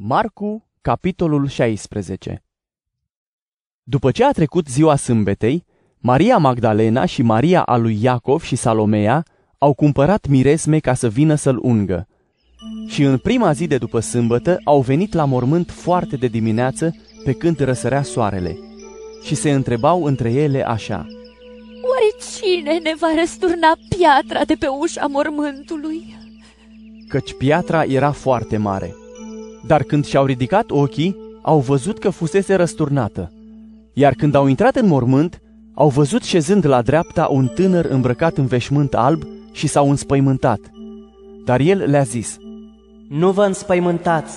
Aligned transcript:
Marcu, 0.00 0.68
capitolul 0.80 1.48
16 1.48 2.42
După 3.82 4.10
ce 4.10 4.24
a 4.24 4.30
trecut 4.30 4.68
ziua 4.68 4.96
sâmbetei, 4.96 5.64
Maria 5.98 6.36
Magdalena 6.36 7.04
și 7.04 7.22
Maria 7.22 7.62
a 7.62 7.76
lui 7.76 8.02
Iacov 8.02 8.42
și 8.42 8.56
Salomea 8.56 9.24
au 9.58 9.74
cumpărat 9.74 10.26
miresme 10.26 10.78
ca 10.78 10.94
să 10.94 11.08
vină 11.08 11.34
să-l 11.34 11.58
ungă. 11.62 12.06
Și 12.88 13.02
în 13.02 13.18
prima 13.18 13.52
zi 13.52 13.66
de 13.66 13.78
după 13.78 14.00
sâmbătă 14.00 14.60
au 14.64 14.80
venit 14.80 15.12
la 15.12 15.24
mormânt 15.24 15.70
foarte 15.70 16.16
de 16.16 16.26
dimineață 16.26 16.94
pe 17.24 17.32
când 17.32 17.58
răsărea 17.58 18.02
soarele. 18.02 18.56
Și 19.22 19.34
se 19.34 19.50
întrebau 19.50 20.04
între 20.04 20.32
ele 20.32 20.66
așa. 20.66 21.06
Oare 21.82 22.24
cine 22.36 22.78
ne 22.78 22.92
va 23.00 23.08
răsturna 23.18 23.72
piatra 23.88 24.44
de 24.44 24.54
pe 24.54 24.66
ușa 24.66 25.06
mormântului? 25.06 26.16
Căci 27.08 27.34
piatra 27.34 27.82
era 27.82 28.10
foarte 28.10 28.56
mare. 28.56 28.94
Dar 29.66 29.82
când 29.82 30.04
și-au 30.04 30.24
ridicat 30.24 30.70
ochii, 30.70 31.16
au 31.42 31.58
văzut 31.58 31.98
că 31.98 32.10
fusese 32.10 32.54
răsturnată. 32.54 33.32
Iar 33.92 34.12
când 34.12 34.34
au 34.34 34.46
intrat 34.46 34.76
în 34.76 34.86
mormânt, 34.86 35.40
au 35.74 35.88
văzut 35.88 36.22
șezând 36.22 36.66
la 36.66 36.82
dreapta 36.82 37.28
un 37.30 37.46
tânăr 37.46 37.84
îmbrăcat 37.84 38.36
în 38.36 38.46
veșmânt 38.46 38.94
alb 38.94 39.22
și 39.52 39.66
s-au 39.66 39.90
înspăimântat. 39.90 40.60
Dar 41.44 41.60
el 41.60 41.90
le-a 41.90 42.02
zis, 42.02 42.36
Nu 43.08 43.30
vă 43.30 43.44
înspăimântați, 43.44 44.36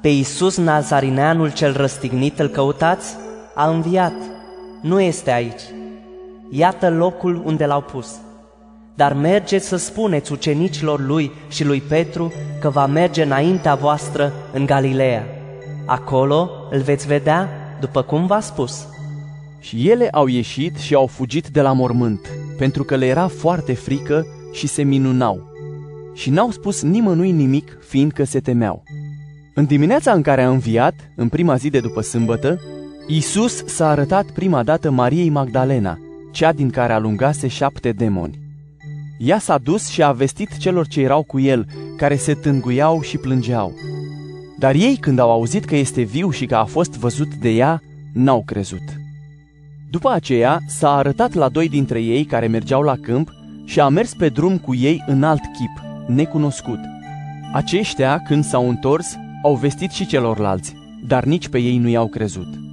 pe 0.00 0.08
Iisus 0.08 0.56
Nazarineanul 0.56 1.52
cel 1.52 1.76
răstignit 1.76 2.38
îl 2.38 2.48
căutați? 2.48 3.16
A 3.54 3.70
înviat, 3.70 4.14
nu 4.82 5.00
este 5.00 5.30
aici. 5.30 5.62
Iată 6.50 6.90
locul 6.90 7.42
unde 7.44 7.66
l-au 7.66 7.80
pus. 7.80 8.16
Dar 8.98 9.12
mergeți 9.12 9.66
să 9.66 9.76
spuneți 9.76 10.32
ucenicilor 10.32 11.00
lui 11.00 11.30
și 11.48 11.64
lui 11.64 11.80
Petru 11.80 12.32
că 12.60 12.68
va 12.70 12.86
merge 12.86 13.22
înaintea 13.22 13.74
voastră 13.74 14.32
în 14.52 14.66
Galileea. 14.66 15.26
Acolo 15.84 16.50
îl 16.70 16.80
veți 16.80 17.06
vedea 17.06 17.48
după 17.80 18.02
cum 18.02 18.26
v-a 18.26 18.40
spus. 18.40 18.86
Și 19.60 19.88
ele 19.88 20.08
au 20.08 20.26
ieșit 20.26 20.76
și 20.76 20.94
au 20.94 21.06
fugit 21.06 21.48
de 21.48 21.60
la 21.60 21.72
mormânt, 21.72 22.20
pentru 22.56 22.84
că 22.84 22.96
le 22.96 23.06
era 23.06 23.28
foarte 23.28 23.74
frică 23.74 24.26
și 24.52 24.66
se 24.66 24.82
minunau. 24.82 25.40
Și 26.14 26.30
n-au 26.30 26.50
spus 26.50 26.82
nimănui 26.82 27.30
nimic, 27.30 27.78
fiindcă 27.80 28.24
se 28.24 28.40
temeau. 28.40 28.82
În 29.54 29.64
dimineața 29.64 30.12
în 30.12 30.22
care 30.22 30.42
a 30.42 30.48
înviat, 30.50 30.94
în 31.16 31.28
prima 31.28 31.56
zi 31.56 31.70
de 31.70 31.80
după 31.80 32.00
sâmbătă, 32.00 32.60
Iisus 33.06 33.64
s-a 33.66 33.88
arătat 33.88 34.24
prima 34.30 34.62
dată 34.62 34.90
Mariei 34.90 35.28
Magdalena, 35.28 35.98
cea 36.32 36.52
din 36.52 36.70
care 36.70 36.92
alungase 36.92 37.48
șapte 37.48 37.92
demoni. 37.92 38.47
Ea 39.18 39.38
s-a 39.38 39.58
dus 39.58 39.88
și 39.88 40.02
a 40.02 40.12
vestit 40.12 40.56
celor 40.56 40.86
ce 40.86 41.00
erau 41.00 41.22
cu 41.22 41.40
el, 41.40 41.66
care 41.96 42.16
se 42.16 42.34
tânguiau 42.34 43.00
și 43.00 43.16
plângeau. 43.16 43.74
Dar 44.58 44.74
ei, 44.74 44.96
când 44.96 45.18
au 45.18 45.30
auzit 45.30 45.64
că 45.64 45.76
este 45.76 46.02
viu 46.02 46.30
și 46.30 46.46
că 46.46 46.54
a 46.54 46.64
fost 46.64 46.98
văzut 46.98 47.34
de 47.34 47.48
ea, 47.48 47.82
n-au 48.12 48.42
crezut. 48.46 48.82
După 49.90 50.10
aceea, 50.10 50.60
s-a 50.66 50.96
arătat 50.96 51.34
la 51.34 51.48
doi 51.48 51.68
dintre 51.68 52.00
ei 52.00 52.24
care 52.24 52.46
mergeau 52.46 52.82
la 52.82 52.96
câmp 52.96 53.32
și 53.64 53.80
a 53.80 53.88
mers 53.88 54.14
pe 54.14 54.28
drum 54.28 54.58
cu 54.58 54.74
ei 54.74 55.04
în 55.06 55.22
alt 55.22 55.42
chip, 55.42 56.06
necunoscut. 56.06 56.80
Aceștia, 57.52 58.22
când 58.26 58.44
s-au 58.44 58.68
întors, 58.68 59.16
au 59.42 59.54
vestit 59.54 59.90
și 59.90 60.06
celorlalți, 60.06 60.74
dar 61.06 61.24
nici 61.24 61.48
pe 61.48 61.58
ei 61.58 61.78
nu 61.78 61.88
i-au 61.88 62.06
crezut. 62.08 62.67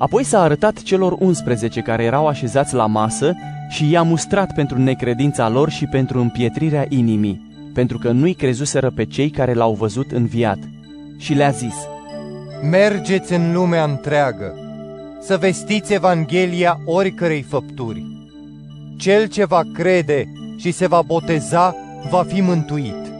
Apoi 0.00 0.24
s-a 0.24 0.40
arătat 0.40 0.82
celor 0.82 1.16
11 1.18 1.80
care 1.80 2.04
erau 2.04 2.26
așezați 2.26 2.74
la 2.74 2.86
masă 2.86 3.34
și 3.68 3.90
i-a 3.90 4.02
mustrat 4.02 4.54
pentru 4.54 4.78
necredința 4.78 5.48
lor 5.48 5.70
și 5.70 5.86
pentru 5.86 6.20
împietrirea 6.20 6.86
inimii, 6.88 7.70
pentru 7.74 7.98
că 7.98 8.10
nu-i 8.10 8.34
crezuseră 8.34 8.90
pe 8.90 9.04
cei 9.04 9.30
care 9.30 9.54
l-au 9.54 9.72
văzut 9.72 10.10
înviat. 10.10 10.58
Și 11.18 11.34
le-a 11.34 11.50
zis, 11.50 11.74
Mergeți 12.70 13.32
în 13.32 13.52
lumea 13.52 13.84
întreagă, 13.84 14.54
să 15.20 15.36
vestiți 15.36 15.92
Evanghelia 15.92 16.80
oricărei 16.84 17.42
făpturi. 17.42 18.06
Cel 18.96 19.26
ce 19.26 19.44
va 19.44 19.62
crede 19.74 20.32
și 20.56 20.70
se 20.70 20.86
va 20.86 21.02
boteza 21.02 21.74
va 22.10 22.22
fi 22.22 22.40
mântuit, 22.40 23.12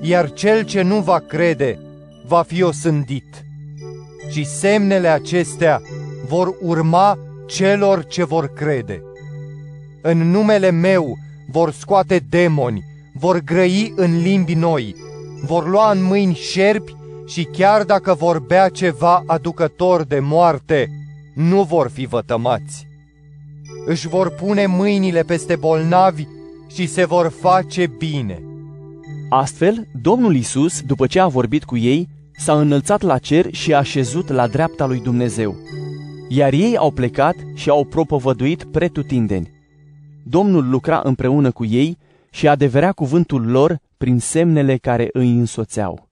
iar 0.00 0.32
cel 0.32 0.62
ce 0.62 0.82
nu 0.82 1.00
va 1.00 1.18
crede 1.18 1.78
va 2.26 2.42
fi 2.42 2.62
osândit. 2.62 3.45
Și 4.36 4.44
semnele 4.44 5.08
acestea 5.08 5.82
vor 6.26 6.56
urma 6.60 7.18
celor 7.46 8.04
ce 8.04 8.24
vor 8.24 8.52
crede. 8.52 9.02
În 10.02 10.30
numele 10.30 10.70
meu 10.70 11.16
vor 11.50 11.72
scoate 11.72 12.24
demoni, 12.28 12.84
vor 13.14 13.40
grăi 13.40 13.92
în 13.96 14.22
limbi 14.22 14.54
noi, 14.54 14.96
vor 15.44 15.68
lua 15.68 15.90
în 15.90 16.02
mâini 16.02 16.34
șerpi 16.34 16.94
și 17.26 17.44
chiar 17.44 17.84
dacă 17.84 18.14
vor 18.14 18.38
bea 18.38 18.68
ceva 18.68 19.22
aducător 19.26 20.04
de 20.04 20.18
moarte, 20.18 20.90
nu 21.34 21.62
vor 21.62 21.88
fi 21.88 22.06
vătămați. 22.06 22.86
Își 23.86 24.08
vor 24.08 24.30
pune 24.30 24.66
mâinile 24.66 25.22
peste 25.22 25.56
bolnavi 25.56 26.26
și 26.74 26.86
se 26.86 27.04
vor 27.04 27.32
face 27.40 27.86
bine. 27.98 28.42
Astfel, 29.28 29.86
Domnul 30.02 30.36
Isus, 30.36 30.80
după 30.80 31.06
ce 31.06 31.20
a 31.20 31.26
vorbit 31.26 31.64
cu 31.64 31.76
ei, 31.76 32.08
s-a 32.36 32.60
înălțat 32.60 33.02
la 33.02 33.18
cer 33.18 33.54
și 33.54 33.74
a 33.74 33.82
șezut 33.82 34.28
la 34.28 34.46
dreapta 34.46 34.86
lui 34.86 35.00
Dumnezeu. 35.00 35.56
Iar 36.28 36.52
ei 36.52 36.76
au 36.76 36.90
plecat 36.90 37.34
și 37.54 37.68
au 37.70 37.84
propovăduit 37.84 38.64
pretutindeni. 38.64 39.50
Domnul 40.22 40.68
lucra 40.68 41.00
împreună 41.04 41.50
cu 41.50 41.64
ei 41.64 41.98
și 42.30 42.48
adeverea 42.48 42.92
cuvântul 42.92 43.46
lor 43.50 43.78
prin 43.96 44.18
semnele 44.18 44.76
care 44.76 45.08
îi 45.12 45.30
însoțeau. 45.30 46.05